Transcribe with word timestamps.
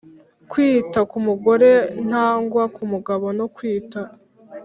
Kwita 0.49 0.99
kumugore 1.11 1.69
nangwa 2.09 2.63
kumugabo 2.75 3.27
no 3.37 3.45
kwita 3.55 4.01